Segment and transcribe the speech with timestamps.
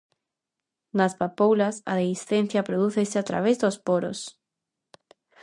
[0.97, 4.19] Nas papoulas a dehiscencia prodúcese a través dos poros.